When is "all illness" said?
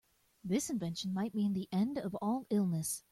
2.15-2.99